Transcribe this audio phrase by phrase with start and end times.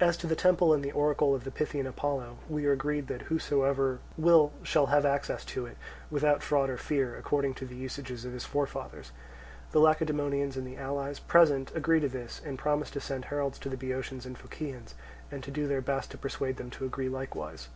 [0.00, 4.00] As to the temple and oracle of the Pythian Apollo, we are agreed that whosoever
[4.18, 5.78] will shall have access to it,
[6.10, 9.12] without fraud or fear, according to the usages of his forefathers.
[9.72, 13.70] The Lacedaemonians and the allies present agree to this, and promise to send heralds to
[13.70, 14.94] the Boeotians and Phocians,
[15.30, 17.68] and to do their best to persuade them to agree likewise.
[17.68, 17.70] 2.